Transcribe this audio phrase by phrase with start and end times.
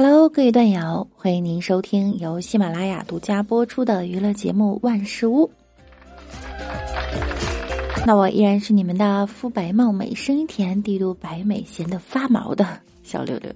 [0.00, 5.44] Hello，各位段友，欢迎您收听由喜马拉雅独家播出的娱乐节目《万事屋》。
[8.06, 13.52] 那我依然是你们的肤白貌美、声音甜、帝都白美、闲得发毛的小六六。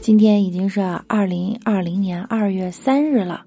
[0.00, 3.44] 今天已经是二零二零年二月三日了，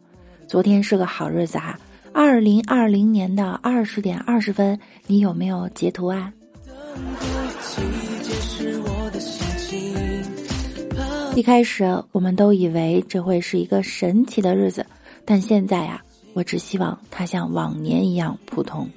[0.48, 1.80] 昨天是个好日子啊！
[2.14, 6.32] 二零二零年的二十点二十分，你有没有截图啊？
[11.38, 14.84] 一开始我们都以为这会是一个神奇的日子，
[15.24, 16.02] 但现在呀，
[16.34, 18.90] 我只希望它像往年一样普通。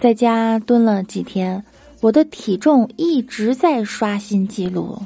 [0.00, 1.60] 在家蹲了几天，
[2.00, 4.96] 我的体重一直在刷新记录，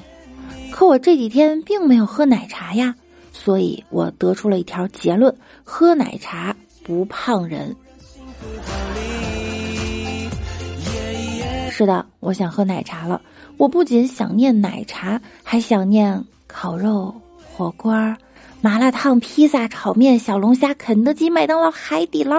[0.70, 2.94] 可我这几天并没有喝奶茶呀，
[3.32, 7.74] 所以我得出了一条结论：喝奶茶不胖人。
[11.78, 13.22] 是的，我想喝奶茶了。
[13.56, 17.92] 我不仅想念奶茶，还想念烤肉、火锅、
[18.60, 22.36] 麻辣烫、披萨、炒面、小龙虾、肯德基、麦当劳、海底捞。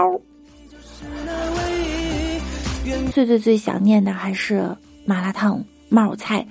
[3.13, 6.45] 最最最想念的还是麻辣烫、冒菜、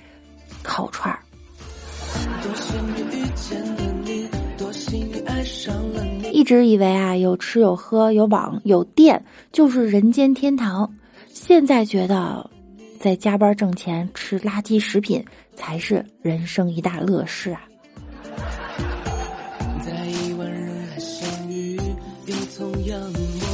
[0.62, 1.20] 烤串儿。
[6.32, 9.22] 一直以为啊，有吃有喝有网有电
[9.52, 10.90] 就是人间天堂，
[11.34, 12.48] 现在觉得。
[12.98, 17.62] 在加班挣钱吃垃圾食品才是人生一大乐事啊！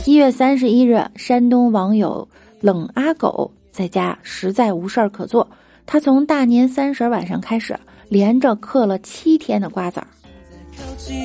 [0.07, 2.27] 一月三十一日，山东网友
[2.61, 5.47] 冷阿狗在家实在无事儿可做，
[5.85, 10.07] 他从大年三十晚上开始，连着嗑了七天的瓜子儿，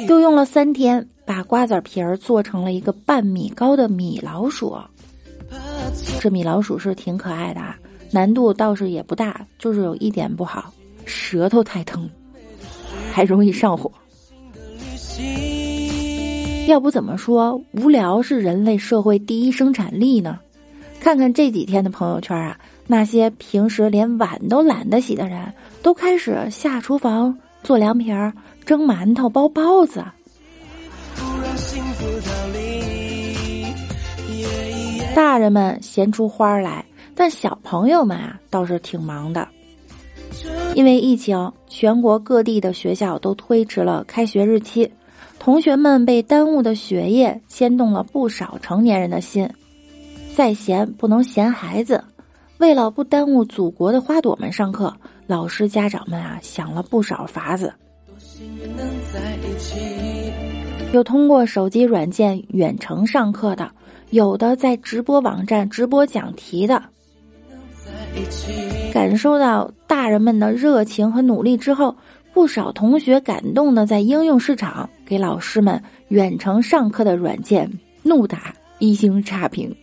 [0.10, 4.78] 又用了三天把瓜子皮儿做成了一个半米高的米老鼠。
[6.20, 7.78] 这米老鼠是挺可爱的啊。
[8.12, 10.74] 难度倒是也不大，就是有一点不好，
[11.06, 12.10] 舌头太疼，
[13.12, 13.92] 还容易上火。
[16.68, 20.40] 要不怎么说无聊是人类社会第一生产力呢？
[21.00, 28.34] 看看这几天的朋友圈啊，那些平时连碗都懒得洗的人，都开始下厨房做凉皮儿、
[28.66, 30.04] 蒸馒头、包包子。
[35.16, 36.86] 大人们闲出花来。
[37.20, 39.46] 但小朋友们啊，倒是挺忙的，
[40.74, 44.90] 因为疫情，全国各地的学校都推迟了开学日期，
[45.38, 49.50] 同学们被耽误的学业牵动了不少成年人的心。
[50.34, 52.02] 再闲不能闲孩子，
[52.58, 54.96] 为了不耽误祖国的花朵们上课，
[55.28, 57.74] 老师家长们啊想了不少法子，
[60.94, 63.70] 有通过手机软件远程上课的，
[64.12, 66.82] 有的在直播网站直播讲题的。
[68.94, 71.96] 感受到大人们的热情和努力之后，
[72.34, 77.72] 不少同学感动的在应用市场给老师们远程上课的软件
[78.04, 79.76] 怒打一星差评。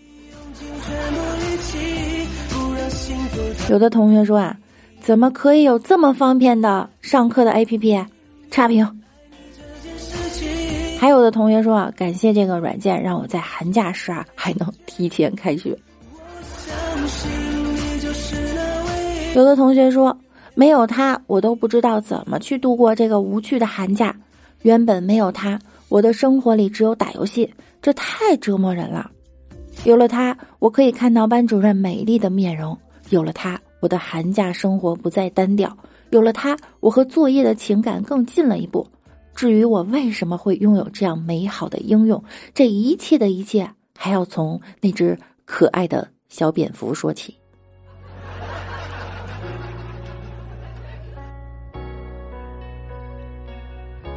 [3.70, 4.56] 有的同学说啊，
[5.00, 8.06] 怎么可以有这么方便的上课的 APP？
[8.50, 9.02] 差评。
[10.98, 15.76] 还有的同学说啊，感谢这个软件，让我在寒假时啊还能提前开学。
[19.36, 20.18] 有的同学说，
[20.54, 24.16] 没有他，我都不知道怎么去度过这个无趣的寒假。
[24.62, 25.60] 原本没有他，
[25.90, 27.52] 我的生活里只有打游戏，
[27.82, 29.10] 这太折磨人了。
[29.84, 32.74] 有了他，我可以看到班主任美丽的面容；
[33.10, 35.68] 有了他，我的寒假生活不再单调；
[36.08, 38.86] 有了他，我和作业的情感更近了一步。
[39.34, 42.24] 至于我为什么会拥有这样美好的应用，
[42.54, 47.34] 这一切的一切，还要从那只可爱的小蝙蝠说起。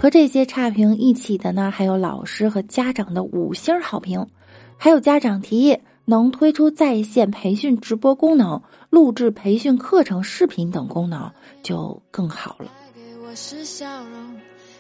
[0.02, 4.26] 和这些差评一起的呢，还有老师和家长的五星好评，
[4.78, 11.30] 还有家长提议能推出在线培训直播功能、录制培训课程视频等功能，
[11.62, 12.72] 就更好了。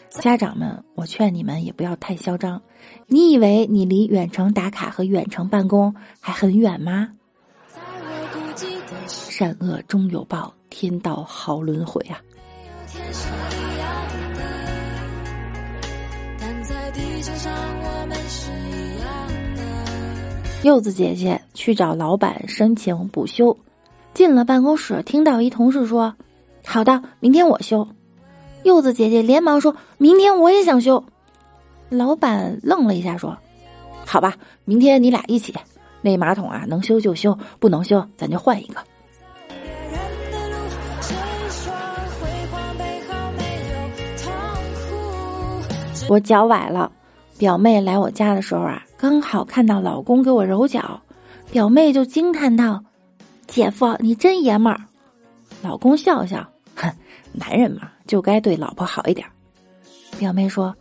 [0.09, 2.61] 家长们，我劝你们也不要太嚣张。
[3.05, 7.09] 你以为你离远程打卡和远程办公还很远吗？
[9.05, 12.21] 善恶终有报，天道好轮回啊！
[20.63, 23.57] 柚子姐姐去找老板申请补休，
[24.13, 26.15] 进了办公室，听到一同事说
[26.65, 27.87] ：“好的，明天我休。”
[28.63, 31.03] 柚子姐姐连忙说：“明天我也想休。”
[31.89, 33.37] 老板愣了一下，说
[34.05, 34.35] ：“好吧，
[34.65, 35.55] 明天你俩一起。
[36.01, 38.81] 那马桶啊，能修就修，不能修咱就换一个。
[46.09, 46.91] 我脚崴了，
[47.39, 50.99] 表妹来我家的时候啊，刚好看到老公给我揉脚，
[51.49, 52.83] 表妹就惊叹道
[53.47, 54.81] ：“姐夫，你真爷们儿。”
[55.63, 56.45] 老公笑笑，
[56.75, 56.91] 哼，
[57.31, 59.25] 男人嘛，就该对老婆好一点。
[60.17, 60.75] 表妹说：“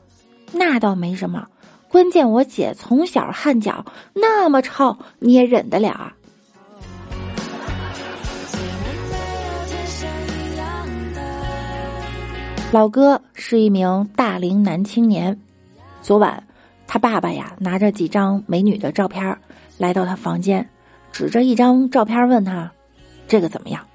[0.51, 1.47] 那倒没什么，
[1.89, 6.13] 关键我姐从小汗脚那么臭，你也忍得了啊？”
[12.73, 15.39] 老哥是一名大龄男青年，
[16.03, 16.43] 昨晚
[16.89, 19.39] 他爸爸呀拿着几张美女的照片
[19.77, 20.69] 来到他房间，
[21.13, 22.73] 指着一张照片问他
[23.29, 23.87] ：“这个怎么样？”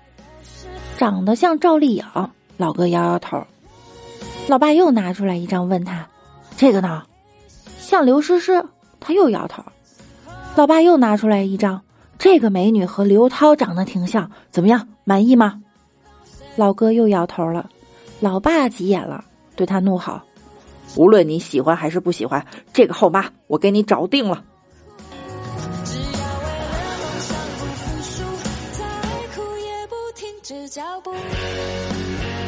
[0.98, 2.06] 长得像赵丽颖。
[2.56, 3.44] 老哥摇摇头。
[4.48, 6.08] 老爸又拿出来一张问他
[6.56, 7.04] ：“这个呢？”
[7.80, 8.64] 像刘诗诗。
[9.00, 9.64] 他又摇头。
[10.56, 11.82] 老爸又拿出来一张
[12.20, 14.88] ：“这个美女和刘涛长得挺像，怎么样？
[15.04, 15.62] 满意吗？”
[16.56, 17.70] 老哥又摇头了。
[18.20, 19.26] 老爸急眼了，
[19.56, 20.22] 对他怒吼
[20.96, 24.44] ：“无论你喜欢还是不喜欢，这个后妈我给你找定了。”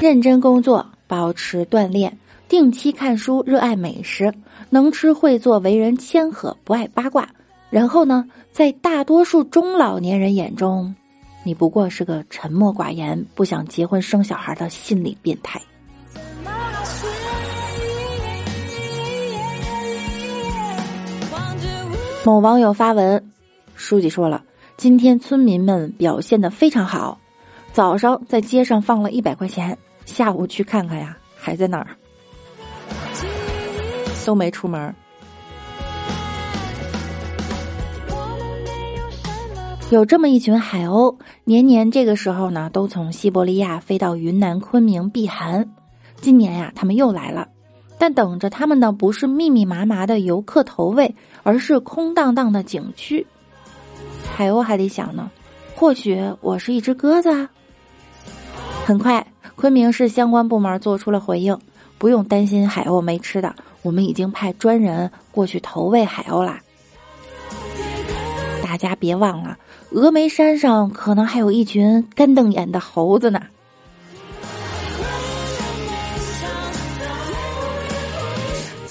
[0.01, 2.15] 认真工作，保持锻炼，
[2.47, 4.31] 定期看书，热爱美食，
[4.69, 7.27] 能吃会做，为人谦和，不爱八卦。
[7.71, 10.93] 然后呢，在大多数中老年人眼中。
[11.43, 15.59] 你不过是个沉默寡言、不想结婚生小孩的心理变态。
[22.25, 23.24] 某网友发文，
[23.75, 24.44] 书记说了，
[24.77, 27.19] 今天村民们表现的非常好，
[27.72, 31.86] 早上在街上放了一百块钱，下午去看看呀，还在那儿，
[34.25, 34.95] 都没出门。
[39.92, 45.69] 有这么一群海鸥，年年这个时候呢，都从西伯利亚飞到云南昆明避寒。
[46.21, 47.48] 今年呀，他们又来了，
[47.97, 53.25] 但等着他们的不是密密麻麻的游客投喂，而是空荡荡的景区。
[54.36, 55.30] 海鸥还得想呢，
[55.75, 57.30] 或许我是一只鸽子。
[57.30, 57.50] 啊。
[58.86, 59.25] 很快，
[59.56, 61.57] 昆明市相关部门做出了回应，
[61.97, 66.59] 不用担心海鸥没吃的，我们已经派专人过去投喂海鸥啦。
[68.62, 69.57] 大家别忘了。
[69.92, 73.42] 峨眉山上可能还有一群干瞪眼的猴子呢。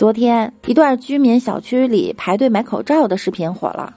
[0.04, 3.96] 昨天，一段居民小区里排队买口罩的视频火了。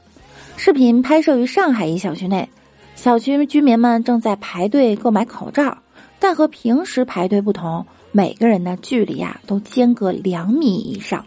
[0.55, 2.47] 视频拍摄于上海一小区内，
[2.95, 5.79] 小区居民们正在排队购买口罩，
[6.17, 11.25] 但和平时排队不同，每个人的距离啊都间隔两米以上。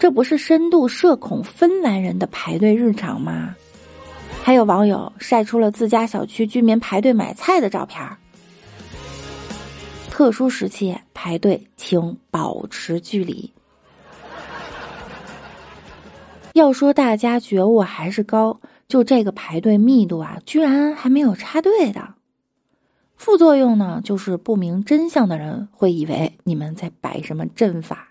[0.00, 3.54] 这不是深度社恐芬兰人的排队日常吗？
[4.42, 8.18] 还有网友晒出了自家小区居民排队买菜的照片儿。
[10.16, 13.52] 特殊时期排队，请保持距离。
[16.52, 22.14] 要说大家觉悟还是高，就这个排队密度啊，居然还没有插队的。
[23.16, 28.06] 副作用呢，就是不明真相的人会以为你们在摆什么阵法。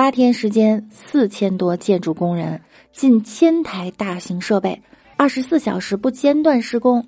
[0.00, 2.58] 八天时间，四千多建筑工人，
[2.90, 4.80] 近千台大型设备，
[5.18, 7.04] 二十四小时不间断施工，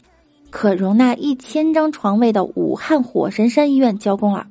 [0.50, 4.46] 可容纳一千张床位的武汉火神山医院交工了。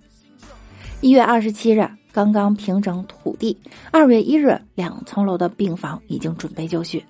[1.01, 3.55] 一月二十七日，刚刚平整土地，
[3.91, 7.05] 二月一日，两层楼的病房已经准备就绪。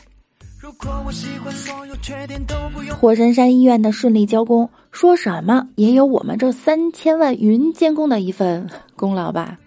[3.00, 9.57] 火神山医院的顺利交工，说什么也有我们这三千万云监工的一份功劳吧。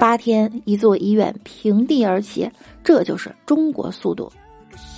[0.00, 2.50] 八天，一座医院平地而起，
[2.82, 4.32] 这就是中国速度。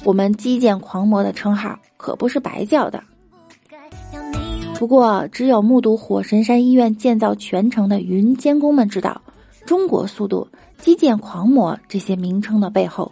[0.04, 3.02] 我们基建狂魔的称号可不是白叫的。
[4.78, 9.20] 不过，只有目睹火神山医院建造全程的云监工们知道，
[9.66, 10.46] 中国速度、
[10.78, 13.10] 基建狂魔这些名称的背后，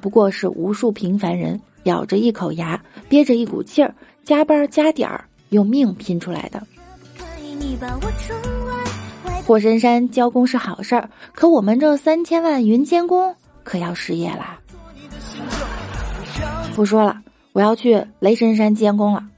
[0.00, 6.64] 不过是无数平凡人咬着一口牙，憋着一股劲儿，加班加点儿，用命拼出来的。
[7.18, 8.10] 可以你把我
[9.44, 13.34] 火神山交工是好事儿，可我们这三千万云监工
[13.64, 14.58] 可要失业啦！
[16.74, 17.20] 不说了，
[17.52, 19.28] 我要去雷神山监工了。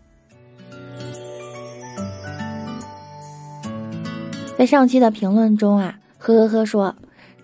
[4.57, 6.95] 在上期的评论中啊，呵呵呵说，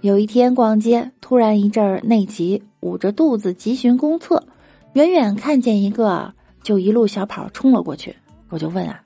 [0.03, 4.45] 有一天逛街，突然一阵内急，捂着肚子急寻公厕，
[4.93, 8.15] 远远看见一个，就一路小跑冲了过去。
[8.51, 9.01] 我就问啊，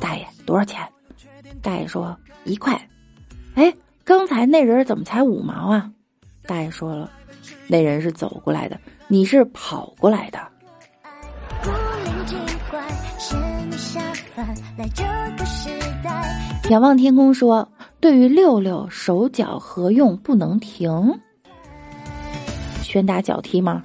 [0.00, 0.80] 大爷多少钱？
[1.62, 2.80] 大爷说一块。
[3.54, 3.72] 哎，
[4.04, 5.90] 刚才那人怎么才五毛啊？
[6.46, 7.10] 大爷说了，
[7.68, 10.38] 那人是走过来的，你是跑过来的。
[16.70, 17.68] 仰望天空说
[18.00, 20.90] ：“对于六六手脚合用不能停，
[22.82, 23.84] 拳打脚踢吗？”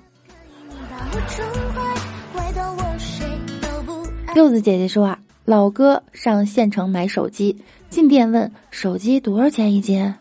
[4.35, 7.55] 柚子姐姐说：“啊，老哥上县城买手机，
[7.89, 10.13] 进店问手机多少钱一斤，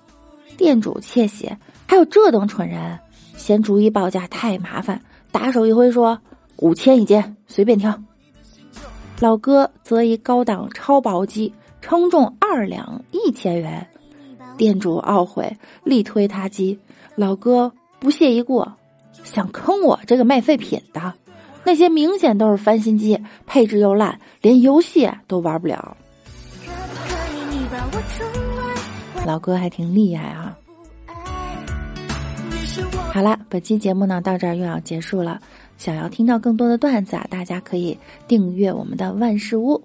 [0.56, 1.52] 店主窃喜，
[1.87, 2.98] 还有这等蠢人，
[3.37, 6.18] 嫌逐一报价太麻烦，打手一挥说
[6.56, 8.02] 五千一斤，随便挑。”
[9.20, 13.87] 老哥则以高档超薄机称重二两一千元，
[14.56, 16.78] 店主懊悔，力推他机。
[17.16, 18.66] 老哥不屑一顾，
[19.25, 21.12] 想坑我这个卖废品的。
[21.64, 25.96] 那些明显都是翻新机，配置又烂，连游戏都玩不了。
[29.28, 30.56] 老哥还挺厉害啊！
[33.12, 35.38] 好了，本期节目呢到这儿又要结束了。
[35.76, 39.82] 想要听到更多的段子啊，大家可以订阅我们的万事屋，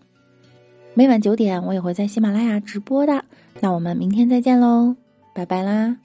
[0.94, 3.26] 每晚九点我也会在喜马拉雅直播的。
[3.60, 4.96] 那我们明天再见喽，
[5.34, 5.98] 拜拜啦！